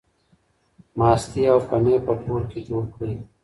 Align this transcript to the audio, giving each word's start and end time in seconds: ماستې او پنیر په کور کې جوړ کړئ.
ماستې 0.97 1.41
او 1.51 1.59
پنیر 1.67 1.99
په 2.07 2.13
کور 2.23 2.41
کې 2.49 2.59
جوړ 2.67 2.83
کړئ. 2.95 3.15